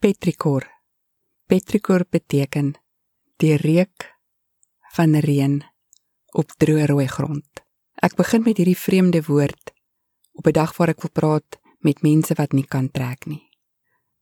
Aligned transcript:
Petrikor. 0.00 0.64
Petrikor 1.44 2.06
beteken 2.08 2.70
die 3.36 3.56
reuk 3.60 4.06
van 4.96 5.18
reën 5.20 5.58
op 6.40 6.54
droë 6.56 6.86
rooi 6.88 7.04
grond. 7.04 7.60
Ek 8.00 8.16
begin 8.16 8.40
met 8.46 8.56
hierdie 8.56 8.78
vreemde 8.80 9.20
woord 9.26 9.74
op 10.32 10.48
'n 10.48 10.56
dag 10.56 10.72
waar 10.78 10.92
ek 10.94 11.04
wil 11.04 11.12
praat 11.12 11.60
met 11.84 12.00
mense 12.00 12.32
wat 12.34 12.56
nie 12.56 12.64
kan 12.64 12.88
trek 12.88 13.26
nie. 13.26 13.44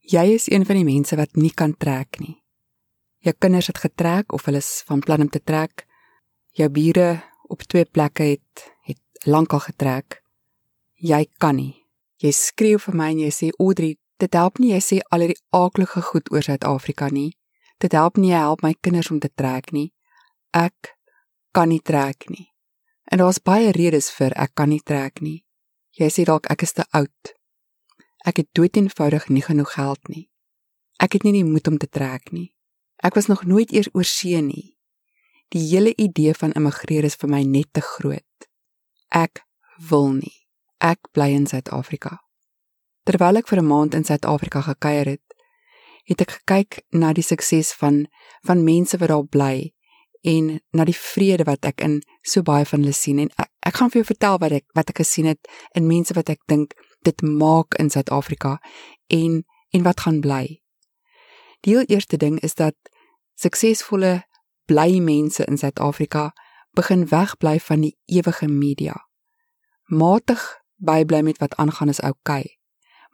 Jy 0.02 0.24
is 0.34 0.50
een 0.50 0.66
van 0.66 0.76
die 0.82 0.88
mense 0.94 1.16
wat 1.16 1.36
nie 1.36 1.54
kan 1.54 1.76
trek 1.76 2.18
nie. 2.18 2.42
Jou 3.22 3.34
kinders 3.38 3.66
het 3.66 3.78
getrek 3.78 4.32
of 4.32 4.44
hulle 4.44 4.58
is 4.58 4.82
van 4.86 5.00
plan 5.00 5.20
om 5.20 5.30
te 5.30 5.42
trek. 5.44 5.86
Jou 6.50 6.68
bure 6.68 7.22
op 7.46 7.62
twee 7.62 7.84
plekke 7.84 8.22
het 8.22 8.74
het 8.82 9.26
lankal 9.26 9.60
getrek. 9.60 10.22
Jy 10.94 11.26
kan 11.38 11.56
nie. 11.56 11.86
Jy 12.16 12.32
skreeu 12.32 12.78
vir 12.78 12.94
my 12.94 13.10
en 13.10 13.18
jy 13.18 13.30
sê 13.30 13.50
Audrey, 13.58 13.98
dit 14.18 14.34
help 14.34 14.58
nie 14.58 14.72
jy 14.72 14.80
sê 14.82 14.98
al 15.10 15.24
hierdie 15.24 15.42
aaklige 15.54 16.02
goed 16.10 16.30
oor 16.32 16.42
Suid-Afrika 16.42 17.08
nie. 17.14 17.32
Dit 17.78 17.94
help 17.94 18.18
nie 18.18 18.32
jy 18.32 18.42
help 18.42 18.62
my 18.62 18.74
kinders 18.80 19.10
om 19.14 19.20
te 19.22 19.30
trek 19.34 19.72
nie. 19.72 19.92
Ek 20.52 20.94
kan 21.54 21.70
nie 21.70 21.80
trek 21.80 22.28
nie. 22.30 22.48
En 23.10 23.22
daar's 23.22 23.40
baie 23.40 23.70
redes 23.72 24.10
vir 24.12 24.34
ek 24.36 24.54
kan 24.58 24.72
nie 24.72 24.82
trek 24.84 25.22
nie. 25.24 25.44
Jy 25.98 26.10
sê 26.12 26.24
dalk 26.28 26.50
ek 26.52 26.66
is 26.66 26.74
te 26.76 26.84
oud. 26.94 27.34
Ek 28.26 28.42
het 28.42 28.50
dood 28.54 28.76
eenvoudig 28.76 29.28
nie 29.30 29.42
genoeg 29.42 29.72
geld 29.74 30.10
nie. 30.12 30.26
Ek 30.98 31.14
het 31.14 31.24
nie 31.24 31.36
die 31.38 31.46
moed 31.46 31.68
om 31.70 31.78
te 31.78 31.86
trek 31.86 32.32
nie. 32.34 32.50
Ek 33.02 33.14
was 33.14 33.30
nog 33.30 33.44
nooit 33.46 33.72
eers 33.72 33.90
oor 33.94 34.06
see 34.06 34.40
nie. 34.42 34.74
Die 35.54 35.62
hele 35.70 35.94
idee 35.96 36.34
van 36.34 36.52
immigreer 36.58 37.06
is 37.06 37.16
vir 37.16 37.30
my 37.30 37.42
net 37.46 37.70
te 37.72 37.80
groot. 37.80 38.48
Ek 39.14 39.44
wil 39.88 40.10
nie. 40.18 40.34
Ek 40.82 41.10
bly 41.14 41.30
in 41.32 41.46
Suid-Afrika. 41.46 42.18
Terwyl 43.08 43.40
ek 43.40 43.48
vir 43.48 43.62
'n 43.62 43.66
maand 43.66 43.94
in 43.94 44.04
Suid-Afrika 44.04 44.60
gekuier 44.60 45.06
het, 45.08 45.26
het 46.04 46.20
ek 46.20 46.30
gekyk 46.30 46.82
na 46.92 47.12
die 47.16 47.24
sukses 47.24 47.72
van 47.72 48.06
van 48.44 48.64
mense 48.64 48.98
wat 49.00 49.08
daar 49.08 49.24
bly 49.24 49.72
en 50.22 50.60
na 50.76 50.84
die 50.84 50.96
vrede 50.96 51.44
wat 51.48 51.64
ek 51.64 51.80
in 51.80 52.02
so 52.22 52.42
baie 52.42 52.66
van 52.68 52.80
hulle 52.80 52.92
sien 52.92 53.18
en 53.18 53.30
ek, 53.36 53.48
ek 53.64 53.74
gaan 53.74 53.90
vir 53.90 54.02
jou 54.02 54.08
vertel 54.10 54.36
wat 54.42 54.52
ek 54.52 54.66
wat 54.76 54.90
ek 54.92 55.00
gesien 55.00 55.24
het 55.24 55.48
in 55.72 55.88
mense 55.88 56.12
wat 56.14 56.28
ek 56.28 56.44
dink 56.52 56.74
dit 57.08 57.22
maak 57.22 57.78
in 57.80 57.88
Suid-Afrika 57.90 58.58
en 59.08 59.44
en 59.72 59.82
wat 59.82 60.00
gaan 60.00 60.20
bly. 60.20 60.60
Die 61.64 61.72
heel 61.76 61.88
eerste 61.88 62.16
ding 62.16 62.36
is 62.40 62.54
dat 62.54 62.76
suksesvolle 63.40 64.24
bly 64.66 65.00
mense 65.00 65.44
in 65.44 65.56
Suid-Afrika 65.56 66.32
begin 66.76 67.08
wegbly 67.08 67.56
van 67.60 67.80
die 67.80 67.96
ewige 68.04 68.48
media. 68.48 68.96
Matig 69.88 70.60
bybly 70.76 71.22
met 71.22 71.38
wat 71.38 71.56
aangaan 71.56 71.88
is 71.88 72.00
oukei, 72.00 72.44
okay, 72.44 72.57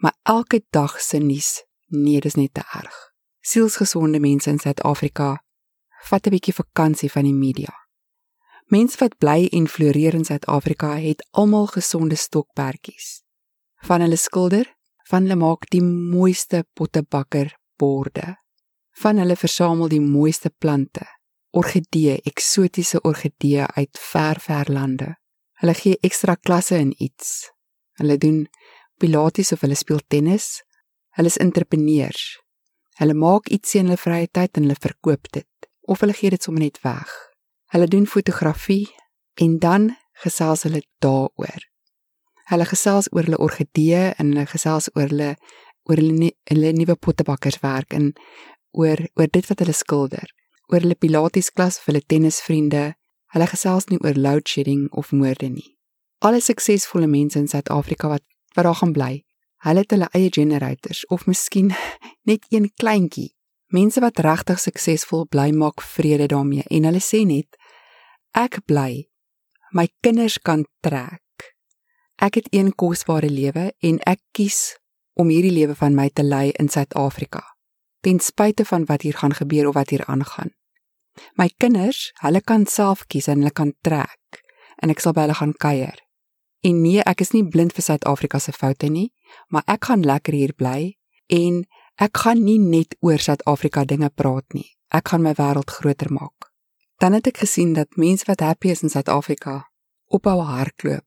maar 0.04 0.18
elke 0.22 0.60
dag 0.70 1.00
se 1.00 1.18
nuus, 1.18 1.64
nee, 1.86 2.20
dis 2.20 2.34
net 2.36 2.52
te 2.54 2.62
erg. 2.76 2.96
Sielsgesonde 3.40 4.20
mense 4.20 4.50
in 4.52 4.58
Suid-Afrika 4.60 5.28
vat 6.10 6.26
'n 6.26 6.34
bietjie 6.34 6.52
vakansie 6.54 7.08
van 7.12 7.24
die 7.24 7.32
media. 7.32 7.72
Mense 8.68 8.98
wat 9.00 9.16
bly 9.18 9.48
en 9.52 9.68
floreer 9.68 10.14
in 10.14 10.24
Suid-Afrika 10.24 10.90
het 10.96 11.24
almal 11.30 11.66
gesonde 11.66 12.14
stokperdjies. 12.14 13.22
Van 13.88 14.00
hulle 14.00 14.16
skilder, 14.16 14.66
van 15.08 15.22
hulle 15.22 15.36
maak 15.36 15.70
die 15.70 15.82
mooiste 15.82 16.64
pottebakker 16.72 17.56
borde. 17.76 18.36
Van 18.90 19.16
hulle 19.16 19.36
versamel 19.36 19.88
die 19.88 20.00
mooiste 20.00 20.50
plante, 20.58 21.06
orgidee, 21.50 22.20
eksotiese 22.22 23.00
orgidee 23.00 23.66
uit 23.66 23.98
ver 23.98 24.40
ver 24.40 24.72
lande. 24.72 25.16
Hulle 25.52 25.74
gee 25.74 25.98
ekstra 26.00 26.34
klasse 26.34 26.76
in 26.76 26.94
iets. 26.98 27.50
Hulle 27.98 28.18
doen 28.18 28.48
pilates 28.98 29.52
of 29.52 29.60
hulle 29.64 29.76
speel 29.78 30.00
tennis. 30.08 30.62
Hulle 31.16 31.30
is 31.30 31.38
entrepreneurs. 31.38 32.38
Hulle 32.98 33.14
maak 33.14 33.48
iets 33.48 33.74
in 33.74 33.88
hulle 33.88 33.98
vrye 33.98 34.28
tyd 34.30 34.56
en 34.56 34.66
hulle 34.66 34.80
verkoop 34.80 35.30
dit 35.32 35.48
of 35.84 36.00
hulle 36.00 36.16
gee 36.16 36.30
dit 36.32 36.42
sommer 36.42 36.64
net 36.64 36.80
weg. 36.80 37.10
Hulle 37.74 37.88
doen 37.90 38.06
fotografie 38.06 38.88
en 39.34 39.58
dan 39.58 39.90
gesels 40.24 40.62
hulle 40.62 40.82
daaroor. 41.04 41.60
Hulle 42.48 42.66
gesels 42.68 43.10
oor 43.12 43.26
hulle 43.26 43.40
orgidee 43.40 44.12
en 44.14 44.32
hulle 44.32 44.46
gesels 44.48 44.88
oor 44.94 45.10
hulle 45.10 45.34
oor 45.84 46.00
hulle 46.00 46.30
hulle 46.48 46.72
nuwe 46.72 46.96
pottebakkerswerk 46.96 47.92
en 47.98 48.12
oor 48.72 49.00
oor 49.18 49.30
dit 49.30 49.48
wat 49.50 49.60
hulle 49.60 49.76
skilder, 49.76 50.28
oor 50.72 50.80
hulle 50.84 50.96
pilates 50.96 51.50
klas 51.52 51.80
of 51.80 51.90
hulle 51.90 52.04
tennisvriende. 52.06 52.92
Hulle 53.34 53.48
gesels 53.50 53.88
nie 53.90 53.98
oor 54.00 54.16
load 54.16 54.48
shedding 54.48 54.86
of 54.92 55.12
moorde 55.12 55.50
nie. 55.50 55.74
Alle 56.24 56.40
suksesvolle 56.40 57.08
mense 57.10 57.38
in 57.38 57.48
Suid-Afrika 57.50 58.08
wat 58.08 58.24
wat 58.54 58.64
daar 58.64 58.80
gaan 58.80 58.92
bly, 58.96 59.14
hulle 59.66 59.84
het 59.84 59.90
hulle 59.90 60.08
eie 60.12 60.30
generators 60.32 61.06
of 61.06 61.26
miskien 61.26 61.74
net 62.28 62.46
een 62.50 62.70
kleintjie 62.74 63.34
Mense 63.74 63.98
wat 63.98 64.20
regtig 64.22 64.60
suksesvol 64.62 65.24
bly 65.26 65.48
maak 65.50 65.82
vrede 65.82 66.28
daarmee 66.30 66.62
en 66.70 66.84
hulle 66.86 67.00
sê 67.02 67.24
net 67.26 67.56
ek 68.38 68.60
bly 68.70 69.06
my 69.74 69.88
kinders 70.04 70.36
kan 70.38 70.62
trek. 70.86 71.48
Ek 72.22 72.38
het 72.38 72.46
een 72.54 72.70
kosbare 72.78 73.30
lewe 73.30 73.72
en 73.82 73.98
ek 74.06 74.20
kies 74.36 74.76
om 75.18 75.32
hierdie 75.32 75.54
lewe 75.56 75.74
van 75.74 75.96
my 75.98 76.06
te 76.14 76.22
lei 76.22 76.52
in 76.62 76.70
Suid-Afrika. 76.70 77.42
Ten 78.06 78.20
spyte 78.22 78.62
van 78.68 78.86
wat 78.86 79.02
hier 79.02 79.18
gaan 79.18 79.34
gebeur 79.34 79.72
of 79.72 79.74
wat 79.74 79.90
hier 79.90 80.06
aangaan. 80.06 80.54
My 81.34 81.48
kinders, 81.58 82.12
hulle 82.22 82.42
kan 82.46 82.66
self 82.70 83.06
kies 83.10 83.26
en 83.26 83.42
hulle 83.42 83.50
kan 83.50 83.74
trek 83.82 84.42
en 84.82 84.94
ek 84.94 85.02
sal 85.02 85.18
by 85.18 85.26
hulle 85.26 85.40
gaan 85.40 85.58
kuier. 85.58 85.98
En 86.64 86.82
nee, 86.82 87.00
ek 87.04 87.20
is 87.20 87.32
nie 87.32 87.44
blind 87.44 87.74
vir 87.76 87.84
Suid-Afrika 87.84 88.38
se 88.40 88.52
foute 88.52 88.88
nie, 88.88 89.12
maar 89.48 89.62
ek 89.66 89.84
gaan 89.90 90.02
lekker 90.02 90.32
hier 90.32 90.54
bly 90.56 90.96
en 91.28 91.64
Ek 91.94 92.18
gaan 92.24 92.40
nie 92.42 92.58
net 92.58 92.96
oor 93.06 93.22
Suid-Afrika 93.22 93.84
dinge 93.86 94.08
praat 94.10 94.50
nie. 94.50 94.66
Ek 94.90 95.12
gaan 95.12 95.22
my 95.22 95.30
wêreld 95.38 95.70
groter 95.70 96.10
maak. 96.10 96.50
Dan 96.98 97.14
het 97.14 97.28
ek 97.30 97.38
gesien 97.44 97.74
dat 97.76 97.94
mense 97.94 98.26
wat 98.26 98.42
happy 98.42 98.72
is 98.74 98.82
in 98.82 98.90
Suid-Afrika 98.90 99.60
ophou 100.10 100.40
hardloop. 100.42 101.06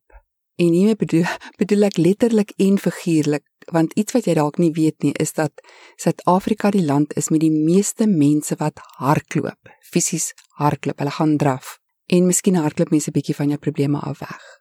En 0.56 0.72
hiermee 0.72 0.96
bedoel, 0.96 1.28
bedoel 1.60 1.90
ek 1.90 2.00
letterlik 2.00 2.54
en 2.58 2.80
figuurlik, 2.80 3.44
want 3.72 3.92
iets 4.00 4.16
wat 4.16 4.30
jy 4.30 4.38
dalk 4.40 4.62
nie 4.64 4.72
weet 4.72 5.04
nie 5.04 5.12
is 5.20 5.36
dat 5.36 5.60
Suid-Afrika 6.00 6.72
die 6.72 6.86
land 6.88 7.12
is 7.20 7.28
met 7.36 7.44
die 7.44 7.52
meeste 7.52 8.08
mense 8.08 8.56
wat 8.64 8.80
hardloop, 9.04 9.74
fisies 9.84 10.32
hardloop. 10.56 11.04
Hulle 11.04 11.18
gaan 11.20 11.36
draf 11.36 11.78
en 12.08 12.32
miskien 12.32 12.56
hardloop 12.56 12.96
mense 12.96 13.12
'n 13.12 13.18
bietjie 13.20 13.36
van 13.36 13.50
jou 13.50 13.60
probleme 13.60 14.00
af 14.00 14.24
weg. 14.24 14.57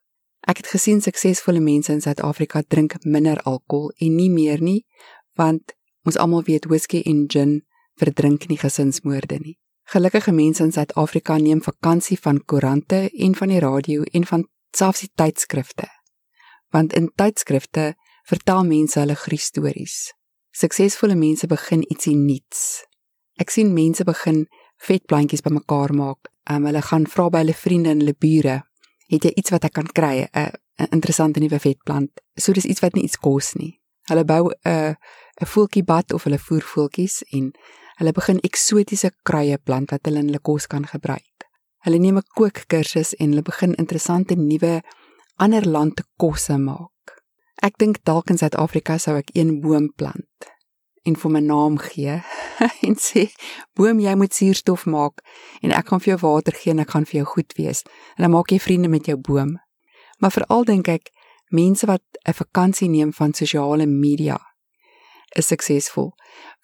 Ek 0.46 0.62
het 0.62 0.68
gesien 0.70 1.00
suksesvolle 1.02 1.60
mense 1.60 1.92
in 1.92 2.00
Suid-Afrika 2.00 2.62
drink 2.62 2.94
minder 3.04 3.40
alkohol 3.42 3.90
en 3.98 4.16
nie 4.16 4.30
meer 4.30 4.62
nie, 4.62 4.84
want 5.34 5.76
Ons 6.06 6.18
almal 6.22 6.44
weet 6.46 6.68
whisky 6.70 7.02
en 7.10 7.24
gin 7.26 7.62
verdrink 7.98 8.46
nie 8.46 8.58
gesinsmoorde 8.60 9.40
nie. 9.42 9.56
Gelukkige 9.90 10.32
mense 10.34 10.62
in 10.62 10.72
Suid-Afrika 10.74 11.38
neem 11.42 11.62
vakansie 11.62 12.18
van 12.22 12.38
koerante 12.46 13.08
en 13.10 13.34
van 13.34 13.50
die 13.50 13.62
radio 13.62 14.04
en 14.12 14.26
van 14.26 14.44
selfs 14.76 15.02
die 15.02 15.10
tydskrifte. 15.18 15.88
Want 16.74 16.94
in 16.94 17.10
tydskrifte 17.18 17.94
vertel 18.26 18.62
mense 18.66 19.00
hulle 19.00 19.18
gruisstories. 19.18 19.96
Suksesvolle 20.54 21.18
mense 21.18 21.46
begin 21.50 21.82
ietsie 21.90 22.14
nuuts. 22.18 22.84
Ek 23.42 23.50
sien 23.50 23.74
mense 23.74 24.06
begin 24.06 24.44
vetplantjies 24.86 25.42
bymekaar 25.42 25.94
maak. 25.94 26.30
Um, 26.50 26.66
hulle 26.70 26.82
gaan 26.86 27.06
vra 27.10 27.28
by 27.30 27.42
hulle 27.42 27.54
vriende 27.58 27.90
en 27.90 28.02
hulle 28.04 28.14
bure, 28.14 28.60
"Het 29.06 29.25
jy 29.25 29.33
iets 29.34 29.50
wat 29.50 29.65
ek 29.65 29.72
kan 29.72 29.87
kry? 29.87 30.27
'n 30.33 30.91
interessante 30.91 31.41
nuwe 31.41 31.59
vetplant." 31.59 32.11
So 32.37 32.53
dis 32.53 32.65
iets 32.65 32.81
wat 32.81 32.94
nie 32.94 33.05
iets 33.05 33.19
kos 33.19 33.55
nie. 33.55 33.81
Hulle 34.09 34.25
bou 34.25 34.50
'n 34.65 34.97
'n 35.41 35.47
voeltjiebad 35.47 36.12
of 36.12 36.25
hulle 36.25 36.39
voer 36.39 36.62
voeltjies 36.62 37.22
en 37.31 37.53
hulle 37.99 38.12
begin 38.12 38.41
eksotiese 38.41 39.11
kruie 39.22 39.59
plant 39.59 39.91
wat 39.91 40.05
hulle 40.05 40.19
in 40.19 40.27
hulle 40.27 40.43
kos 40.43 40.67
kan 40.67 40.87
gebruik. 40.87 41.49
Hulle 41.84 41.99
neem 41.99 42.17
'n 42.17 42.31
kookkursus 42.34 43.15
en 43.15 43.28
hulle 43.31 43.43
begin 43.43 43.75
interessante 43.75 44.34
nuwe 44.34 44.83
ander 45.37 45.69
lande 45.69 46.05
kosse 46.17 46.59
maak. 46.59 47.23
Ek 47.62 47.78
dink 47.78 48.05
dalk 48.05 48.31
in 48.31 48.38
Suid-Afrika 48.38 48.99
sou 48.99 49.17
ek 49.17 49.31
een 49.33 49.61
boom 49.61 49.93
plant 49.97 50.56
en 51.06 51.17
vir 51.17 51.31
my 51.31 51.41
naam 51.41 51.78
gee 51.78 52.17
en 52.87 52.97
sê 53.00 53.29
boom 53.79 54.00
jy 54.03 54.14
moet 54.19 54.35
suurstof 54.35 54.87
maak 54.91 55.23
en 55.62 55.75
ek 55.76 55.93
gaan 55.93 56.03
vir 56.03 56.14
jou 56.14 56.20
water 56.25 56.56
gee 56.56 56.75
en 56.75 56.82
ek 56.85 56.94
gaan 56.94 57.06
vir 57.08 57.20
jou 57.20 57.29
goed 57.37 57.56
wees 57.61 57.85
en 58.17 58.26
dan 58.26 58.35
maak 58.35 58.50
jy 58.53 58.58
vriende 58.62 58.88
met 58.93 59.06
jou 59.06 59.17
boom. 59.17 59.56
Maar 60.19 60.32
veral 60.32 60.64
dink 60.64 60.88
ek 60.88 61.12
mense 61.50 61.87
wat 61.87 62.03
'n 62.26 62.32
vakansie 62.32 62.88
neem 62.88 63.12
van 63.12 63.32
sosiale 63.32 63.87
media 63.87 64.38
is 65.37 65.47
suksesvol 65.47 66.12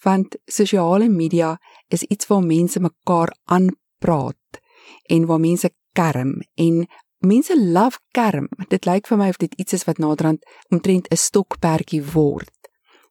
want 0.04 0.36
sosiale 0.46 1.08
media 1.08 1.58
is 1.88 2.02
iets 2.02 2.26
waar 2.26 2.42
mense 2.42 2.80
mekaar 2.80 3.30
aanpraat 3.44 4.60
en 5.08 5.26
waar 5.26 5.40
mense 5.40 5.70
kerm 5.92 6.40
en 6.54 6.86
mense 7.18 7.54
love 7.72 7.98
kerm 8.10 8.48
dit 8.68 8.86
lyk 8.86 9.06
vir 9.06 9.18
my 9.18 9.28
of 9.28 9.38
dit 9.38 9.54
iets 9.54 9.72
is 9.72 9.84
wat 9.84 9.98
naderhand 9.98 10.44
omtrent 10.70 11.08
'n 11.10 11.16
stokperdjie 11.16 12.02
word 12.12 12.61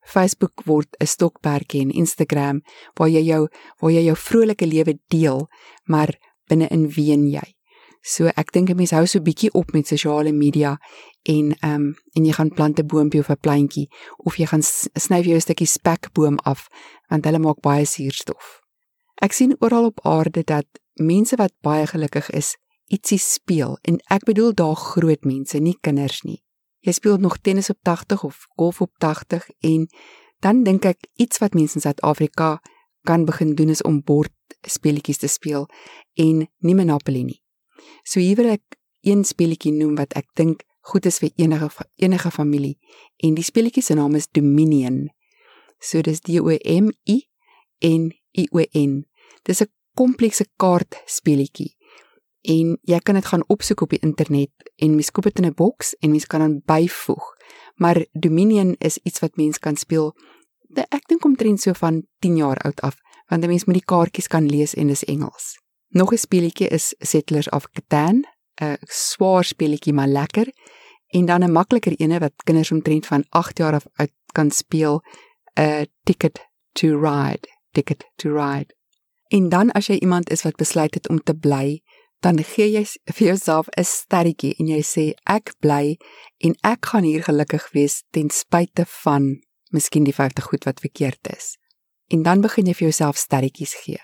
Facebook 0.04 0.66
word 0.66 0.88
'n 1.00 1.06
stokperdjie 1.06 1.82
en 1.82 1.92
Instagram 1.92 2.62
waar 2.96 3.10
jy 3.10 3.24
jou 3.24 3.48
waar 3.80 3.92
jy 3.92 4.04
jou 4.06 4.16
vrolike 4.16 4.66
lewe 4.66 5.00
deel 5.08 5.48
maar 5.86 6.18
binne 6.48 6.68
in 6.68 6.90
ween 6.90 7.28
jy 7.28 7.56
So 8.02 8.32
ek 8.34 8.50
dink 8.52 8.70
'n 8.70 8.78
mens 8.78 8.92
hou 8.92 9.06
so 9.06 9.22
bietjie 9.22 9.52
op 9.54 9.74
met 9.74 9.88
sosiale 9.88 10.32
media 10.34 10.78
en 11.24 11.54
ehm 11.62 11.74
um, 11.74 11.96
en 12.18 12.26
jy 12.26 12.34
gaan 12.34 12.50
plant 12.50 12.80
'n 12.80 12.88
boontjie 12.88 13.22
of 13.22 13.30
'n 13.30 13.38
plantjie 13.42 13.90
of 14.18 14.38
jy 14.38 14.46
gaan 14.46 14.64
sny 14.64 15.22
vir 15.22 15.30
jou 15.32 15.38
'n 15.38 15.48
stukkie 15.48 15.68
spekboom 15.68 16.38
af 16.44 16.68
want 17.10 17.26
hulle 17.26 17.40
maak 17.40 17.62
baie 17.62 17.86
suurstof. 17.86 18.62
Ek 19.22 19.34
sien 19.34 19.56
oral 19.60 19.86
op 19.86 20.00
aarde 20.04 20.44
dat 20.44 20.66
mense 20.96 21.36
wat 21.36 21.54
baie 21.62 21.86
gelukkig 21.86 22.30
is, 22.30 22.58
ietsie 22.90 23.20
speel 23.20 23.78
en 23.84 24.00
ek 24.10 24.26
bedoel 24.26 24.54
daar 24.54 24.76
groot 24.76 25.24
mense, 25.24 25.60
nie 25.60 25.78
kinders 25.82 26.22
nie. 26.24 26.44
Jy 26.82 26.96
speel 26.98 27.18
nog 27.22 27.38
tennis 27.38 27.70
op 27.70 27.78
80 27.82 28.24
of 28.24 28.46
golf 28.58 28.82
op 28.82 28.92
80 28.98 29.50
en 29.60 29.88
dan 30.42 30.64
dink 30.64 30.86
ek 30.86 31.06
iets 31.22 31.38
wat 31.38 31.54
mense 31.54 31.78
in 31.78 31.86
Suid-Afrika 31.86 32.58
kan 33.06 33.26
begin 33.26 33.56
doen 33.56 33.70
is 33.70 33.82
om 33.86 34.02
bordspeletjies 34.02 35.22
te 35.22 35.30
speel 35.30 35.68
en 36.18 36.48
nie 36.58 36.76
Monopoly 36.76 37.22
nie. 37.22 37.42
So 38.04 38.20
hier 38.20 38.36
wil 38.36 38.54
ek 38.58 38.78
een 39.06 39.24
speletjie 39.26 39.74
noem 39.74 39.96
wat 39.98 40.14
ek 40.18 40.30
dink 40.38 40.66
goed 40.90 41.06
is 41.06 41.20
vir 41.22 41.30
enige 41.38 41.70
enige 42.02 42.32
familie 42.34 42.78
en 43.22 43.38
die 43.38 43.46
speletjie 43.46 43.84
se 43.86 43.98
naam 43.98 44.18
is 44.18 44.30
Dominion. 44.34 45.10
So 45.80 46.02
dis 46.02 46.22
D 46.22 46.42
O 46.42 46.50
M 46.50 46.90
I 47.06 47.22
N 47.86 48.10
I 48.38 48.48
O 48.54 48.66
N. 48.74 49.06
Dis 49.46 49.62
'n 49.62 49.70
komplekse 49.94 50.46
kaartspeletjie 50.58 51.76
en 52.42 52.78
jy 52.82 53.00
kan 53.00 53.16
dit 53.16 53.26
gaan 53.26 53.44
opsoek 53.48 53.82
op 53.82 53.90
die 53.90 54.02
internet 54.02 54.52
en 54.76 54.96
mens 54.96 55.12
koop 55.12 55.24
dit 55.24 55.40
in 55.40 55.46
'n 55.46 55.54
boks 55.54 55.96
en 56.00 56.12
mens 56.12 56.28
kan 56.28 56.40
dan 56.40 56.62
byvoeg. 56.66 57.36
Maar 57.76 58.06
Dominion 58.12 58.76
is 58.78 58.98
iets 59.04 59.20
wat 59.20 59.36
mens 59.36 59.60
kan 59.60 59.76
speel 59.76 60.16
ek 60.76 61.08
dink 61.08 61.26
omtrent 61.26 61.62
so 61.62 61.74
van 61.74 62.04
10 62.20 62.38
jaar 62.38 62.58
oud 62.58 62.82
af, 62.82 62.96
want 63.28 63.44
'n 63.44 63.48
mens 63.48 63.66
moet 63.66 63.80
die 63.80 63.86
kaartjies 63.86 64.28
kan 64.28 64.46
lees 64.46 64.74
en 64.74 64.88
dis 64.88 65.04
Engels. 65.04 65.60
Nog 65.90 66.12
'n 66.12 66.18
speletjie 66.18 66.68
is 66.68 66.96
Settlers 67.00 67.50
of 67.50 67.68
Catan, 67.72 68.26
'n 68.62 68.78
swaar 68.82 69.44
speletjie 69.44 69.94
maar 69.94 70.08
lekker 70.08 70.48
en 71.08 71.26
dan 71.26 71.44
'n 71.44 71.52
makliker 71.52 71.94
ene 72.00 72.20
wat 72.20 72.44
kinders 72.44 72.72
omtrent 72.72 73.06
van 73.06 73.26
8 73.30 73.58
jaar 73.58 73.74
af 73.74 73.86
uit 73.94 74.12
kan 74.32 74.52
speel, 74.52 75.02
'n 75.60 75.88
Ticket 76.04 76.50
to 76.72 77.00
Ride, 77.00 77.48
Ticket 77.72 78.12
to 78.16 78.34
Ride. 78.34 78.76
En 79.28 79.50
dan 79.50 79.72
as 79.72 79.88
jy 79.88 79.96
iemand 79.96 80.30
is 80.30 80.42
wat 80.42 80.56
besluit 80.56 80.94
het 80.94 81.10
om 81.10 81.24
te 81.24 81.36
bly, 81.36 81.82
dan 82.22 82.38
gee 82.46 82.70
jy 82.70 82.84
vir 82.86 83.28
jouself 83.28 83.68
'n 83.78 83.84
sterretjie 83.84 84.56
en 84.60 84.68
jy 84.68 84.82
sê 84.82 85.06
ek 85.26 85.54
bly 85.60 85.98
en 86.46 86.54
ek 86.64 86.86
gaan 86.86 87.04
hier 87.04 87.24
gelukkig 87.24 87.72
wees 87.74 88.04
ten 88.12 88.30
spyte 88.30 88.86
van 89.04 89.42
miskien 89.72 90.04
die 90.04 90.14
50 90.14 90.44
goed 90.44 90.64
wat 90.64 90.80
verkeerd 90.80 91.28
is. 91.36 91.58
En 92.08 92.24
dan 92.24 92.42
begin 92.42 92.66
jy 92.66 92.74
vir 92.74 92.88
jouself 92.90 93.18
sterretjies 93.18 93.74
gee. 93.74 94.00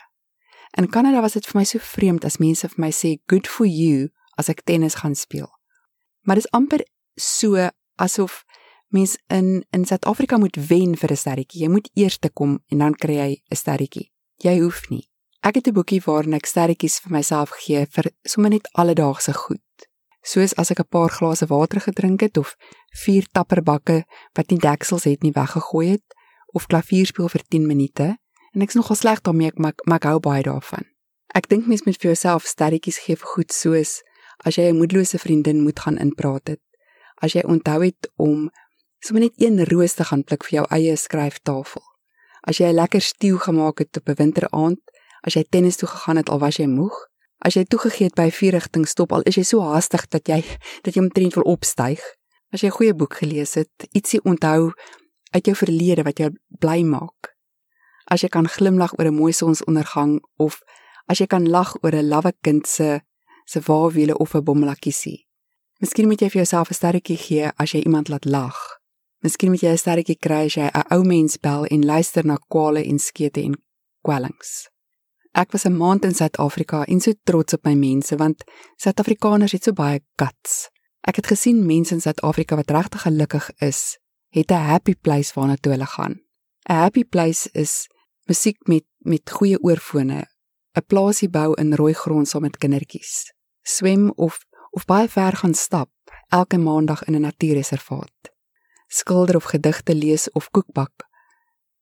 In 0.78 0.90
Kanada 0.90 1.22
was 1.22 1.34
dit 1.34 1.46
vir 1.46 1.60
my 1.60 1.66
so 1.66 1.80
vreemd 1.80 2.26
as 2.26 2.38
mense 2.38 2.68
vir 2.68 2.82
my 2.82 2.92
sê 2.92 3.18
good 3.28 3.48
for 3.48 3.66
you 3.66 4.10
as 4.38 4.50
ek 4.50 4.64
tennis 4.64 4.96
gaan 4.96 5.16
speel. 5.16 5.50
Maar 6.22 6.36
dit 6.36 6.46
is 6.46 6.52
amper 6.52 6.86
so 7.16 7.70
asof 7.98 8.44
mens 8.90 9.18
in 9.28 9.66
in 9.72 9.86
Suid-Afrika 9.86 10.38
moet 10.38 10.58
wen 10.70 10.96
vir 10.96 11.12
'n 11.12 11.16
sterretjie. 11.16 11.62
Jy 11.62 11.70
moet 11.70 11.90
eers 11.94 12.18
te 12.18 12.30
kom 12.30 12.60
en 12.72 12.78
dan 12.78 12.94
kry 12.94 13.14
jy 13.14 13.42
'n 13.52 13.56
sterretjie. 13.56 14.12
Jy 14.38 14.60
hoef 14.60 14.90
nie. 14.90 15.10
Ek 15.42 15.56
het 15.56 15.68
'n 15.68 15.74
boekie 15.74 16.02
waarin 16.06 16.34
ek 16.34 16.46
sterretjies 16.46 17.00
vir 17.00 17.12
myself 17.12 17.50
gee 17.50 17.86
vir 17.86 18.12
sommer 18.24 18.50
net 18.50 18.70
alledaagse 18.74 19.34
goed 19.34 19.62
soos 20.28 20.54
as 20.60 20.72
ek 20.72 20.80
'n 20.84 20.92
paar 20.92 21.10
glase 21.10 21.46
water 21.48 21.80
gedrink 21.80 22.22
het 22.22 22.38
of 22.38 22.56
vier 23.04 23.26
tapperbakke 23.32 24.04
wat 24.36 24.50
nie 24.50 24.60
deksels 24.60 25.04
het 25.04 25.24
nie 25.24 25.32
weggegooi 25.32 25.88
het 25.96 26.08
of 26.54 26.68
klavier 26.68 27.06
speel 27.06 27.30
vir 27.30 27.44
10 27.48 27.68
minute 27.68 28.18
en 28.54 28.62
ek's 28.62 28.76
nogal 28.76 28.96
sleg 28.96 29.22
daarmee 29.22 29.48
ek 29.48 29.58
maar 29.58 30.00
ek 30.00 30.04
hou 30.04 30.20
baie 30.20 30.44
daarvan. 30.44 30.86
Ek 31.34 31.48
dink 31.48 31.68
mens 31.68 31.84
moet 31.86 32.00
vir 32.02 32.12
jouself 32.12 32.44
sterretjies 32.46 33.00
gee 33.06 33.16
vir 33.16 33.30
goed 33.36 33.52
soos 33.52 34.02
as 34.46 34.56
jy 34.56 34.70
'n 34.70 34.78
moedlose 34.78 35.18
vriendin 35.18 35.64
moet 35.64 35.80
gaan 35.80 35.98
inpraat 35.98 36.48
het. 36.48 36.62
As 37.22 37.34
jy 37.34 37.44
onthou 37.44 37.82
het 37.84 38.12
om 38.18 38.50
sommer 39.00 39.24
net 39.24 39.36
een 39.38 39.66
roos 39.66 39.94
te 39.94 40.04
gaan 40.04 40.24
pluk 40.24 40.44
vir 40.44 40.60
jou 40.60 40.66
eie 40.70 40.96
skryftafel. 40.96 41.84
As 42.44 42.58
jy 42.58 42.68
'n 42.68 42.76
lekker 42.76 43.02
stew 43.02 43.38
gemaak 43.40 43.80
het 43.80 43.98
op 43.98 44.10
'n 44.10 44.16
winteraand, 44.16 44.82
as 45.22 45.34
jy 45.34 45.44
tennis 45.50 45.78
toe 45.78 45.88
gegaan 45.88 46.18
het 46.18 46.30
al 46.30 46.40
was 46.40 46.58
jy 46.58 46.68
moeg, 46.68 47.08
As 47.46 47.54
jy 47.54 47.68
toegegee 47.70 48.10
het 48.10 48.16
by 48.18 48.28
'n 48.28 48.40
vierrigting 48.40 48.88
stop 48.88 49.12
al 49.12 49.22
is 49.22 49.36
jy 49.36 49.44
so 49.44 49.62
haastig 49.62 50.08
dat 50.10 50.28
jy 50.28 50.44
dat 50.84 50.96
jy 50.96 51.02
omtrent 51.02 51.34
wil 51.34 51.44
opstyg. 51.44 52.02
As 52.52 52.62
jy 52.62 52.68
'n 52.68 52.78
goeie 52.78 52.94
boek 52.94 53.14
gelees 53.14 53.54
het, 53.54 53.70
ietsie 53.92 54.22
onthou 54.24 54.72
uit 55.32 55.46
jou 55.46 55.56
verlede 55.56 56.04
wat 56.04 56.18
jou 56.18 56.32
bly 56.60 56.84
maak. 56.84 57.36
As 58.06 58.22
jy 58.22 58.28
kan 58.28 58.48
glimlag 58.48 58.94
oor 59.00 59.06
'n 59.06 59.14
mooi 59.14 59.34
sonsondergang 59.34 60.20
of 60.38 60.62
as 61.08 61.20
jy 61.20 61.28
kan 61.28 61.50
lag 61.50 61.76
oor 61.84 61.96
'n 61.96 62.10
lawwe 62.10 62.34
kind 62.42 62.68
se 62.68 63.02
se 63.46 63.60
waarwiele 63.60 64.18
of 64.18 64.34
'n 64.34 64.44
bommelakkisie. 64.44 65.28
Miskien 65.80 66.08
moet 66.08 66.20
jy 66.22 66.30
vir 66.30 66.42
jouself 66.42 66.70
'n 66.70 66.74
sterretjie 66.74 67.18
gee 67.18 67.52
as 67.58 67.72
jy 67.72 67.84
iemand 67.84 68.08
laat 68.08 68.26
lag. 68.26 68.58
Miskien 69.22 69.52
moet 69.52 69.62
jy 69.62 69.70
'n 69.70 69.78
sterretjie 69.78 70.18
kry 70.20 70.46
as 70.46 70.56
jy 70.56 70.70
'n 70.74 70.94
ou 70.94 71.04
mens 71.04 71.38
bel 71.38 71.66
en 71.66 71.86
luister 71.86 72.26
na 72.26 72.38
kwale 72.50 72.84
en 72.84 73.00
skete 73.00 73.42
en 73.42 73.56
kwellings. 74.02 74.70
Ek 75.38 75.52
was 75.52 75.66
'n 75.66 75.78
maand 75.78 76.04
in 76.04 76.16
Suid-Afrika 76.16 76.84
en 76.86 77.00
so 77.00 77.14
trots 77.24 77.54
op 77.54 77.64
my 77.64 77.74
mense 77.74 78.16
want 78.16 78.44
Suid-Afrikaners 78.76 79.52
het 79.52 79.64
so 79.64 79.72
baie 79.72 80.02
guts. 80.16 80.70
Ek 81.02 81.16
het 81.16 81.28
gesien 81.28 81.66
mense 81.66 81.94
in 81.94 82.02
Suid-Afrika 82.02 82.56
wat 82.56 82.72
regtig 82.72 83.02
gelukkig 83.02 83.52
is, 83.62 84.00
het 84.30 84.52
'n 84.52 84.68
happy 84.72 84.96
place 84.96 85.34
waarna 85.36 85.56
toe 85.56 85.72
hulle 85.72 85.86
gaan. 85.86 86.16
'n 86.70 86.74
Happy 86.74 87.04
place 87.04 87.50
is 87.52 87.88
musiek 88.26 88.58
met 88.68 88.84
met 88.98 89.30
goeie 89.30 89.60
oorfone, 89.62 90.26
'n 90.74 90.86
plaasie 90.88 91.30
bou 91.30 91.54
in 91.54 91.74
rooi 91.74 91.94
grond 91.94 92.28
saam 92.28 92.42
met 92.42 92.58
kindertjies, 92.58 93.34
swem 93.62 94.12
of 94.16 94.40
of 94.72 94.86
baie 94.86 95.08
ver 95.08 95.36
gaan 95.36 95.54
stap 95.54 95.90
elke 96.30 96.58
maandag 96.58 97.04
in 97.04 97.16
'n 97.16 97.22
natuurreservaat. 97.22 98.34
Skilder 98.88 99.36
of 99.36 99.44
gedigte 99.44 99.96
lees 99.96 100.32
of 100.32 100.50
koekbak. 100.50 101.06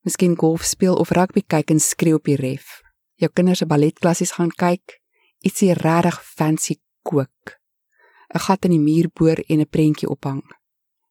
Miskien 0.02 0.38
golf 0.38 0.64
speel 0.64 0.96
of 0.96 1.10
rugby 1.10 1.42
kyk 1.48 1.70
en 1.70 1.80
skreeu 1.80 2.14
op 2.14 2.24
die 2.24 2.36
ref 2.36 2.85
jou 3.26 3.34
kinders 3.34 3.62
se 3.64 3.70
balletklassies 3.70 4.36
gaan 4.38 4.52
kyk, 4.54 5.00
ietsie 5.46 5.74
regtig 5.74 6.20
fancy 6.38 6.80
kook. 7.04 7.58
'n 8.34 8.40
Gat 8.40 8.66
in 8.66 8.74
die 8.76 8.86
muur 8.88 9.10
boor 9.14 9.40
en 9.50 9.62
'n 9.62 9.70
prentjie 9.70 10.10
ophang. 10.10 10.44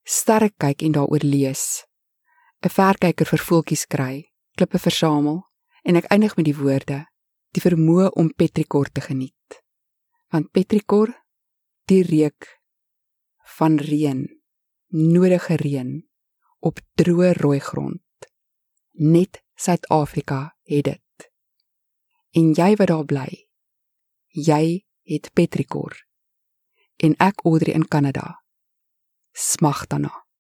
Sterre 0.05 0.51
kyk 0.63 0.83
en 0.83 0.93
daaroor 0.93 1.25
lees. 1.25 1.85
'n 2.63 2.69
Verkyker 2.69 3.27
vir 3.27 3.43
voeltjies 3.49 3.87
kry, 3.87 4.31
klippe 4.57 4.79
versamel 4.79 5.43
en 5.85 5.97
ek 5.97 6.11
eindig 6.11 6.37
met 6.37 6.47
die 6.47 6.57
woorde: 6.57 7.07
die 7.55 7.63
vermoë 7.63 8.11
om 8.21 8.35
petrikor 8.35 8.89
te 8.93 9.01
geniet. 9.01 9.63
Want 10.33 10.51
petrikor, 10.51 11.09
die 11.87 12.03
reuk 12.03 12.61
van 13.57 13.79
reën, 13.79 14.27
nodige 14.89 15.55
reën 15.55 16.03
op 16.61 16.81
droë 16.99 17.33
rooi 17.33 17.61
grond. 17.61 18.03
Net 18.93 19.43
Suid-Afrika 19.55 20.57
het 20.65 20.85
dit 20.85 21.04
en 22.35 22.51
jy 22.55 22.75
wat 22.77 22.91
daar 22.91 23.07
bly. 23.07 23.31
Jy 24.35 24.83
het 25.07 25.31
petrikor. 25.33 25.95
En 26.97 27.15
ek 27.23 27.45
Audrey 27.47 27.75
in 27.75 27.87
Kanada. 27.89 28.43
Smag 29.33 29.87
daarna. 29.87 30.24